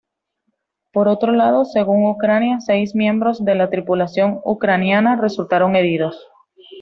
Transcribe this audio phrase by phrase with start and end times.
[0.91, 6.17] Por otro lado, según Ucrania, seis miembros de la tripulación ucraniana resultaron heridos.